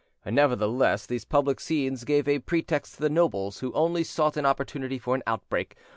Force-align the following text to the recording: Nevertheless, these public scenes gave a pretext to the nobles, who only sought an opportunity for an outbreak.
Nevertheless, 0.25 1.05
these 1.05 1.25
public 1.25 1.59
scenes 1.59 2.05
gave 2.05 2.27
a 2.27 2.39
pretext 2.39 2.95
to 2.95 3.01
the 3.01 3.07
nobles, 3.11 3.59
who 3.59 3.71
only 3.73 4.03
sought 4.03 4.35
an 4.35 4.47
opportunity 4.47 4.97
for 4.97 5.13
an 5.13 5.21
outbreak. 5.27 5.75